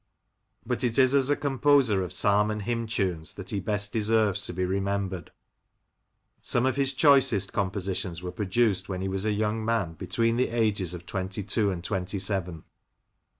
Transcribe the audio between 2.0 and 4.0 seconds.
of psalm and hymn tunes that he best